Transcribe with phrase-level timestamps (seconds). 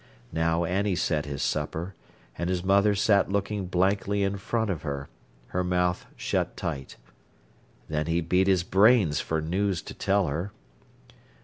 [0.33, 1.93] Now Annie set his supper,
[2.35, 5.09] and his mother sat looking blankly in front of her,
[5.49, 6.97] her mouth shut tight.
[7.87, 10.51] Then he beat his brains for news to tell her.